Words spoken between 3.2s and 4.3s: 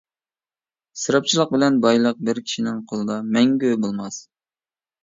مەڭگۈ بولماس.